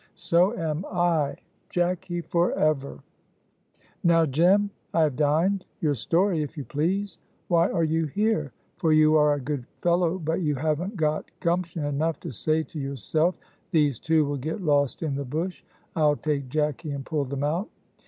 [0.15, 1.35] "So am I;
[1.69, 3.03] Jacky forever!"
[4.03, 5.63] "Now, Jem, I have dined.
[5.79, 7.19] Your story, if you please.
[7.49, 8.51] Why are you here?
[8.77, 12.79] for you are a good fellow, but you haven't got gumption enough to say to
[12.79, 13.37] yourself,
[13.69, 15.63] 'These two will get lost in the bush,
[15.95, 17.69] I'll take Jacky and pull them out.'"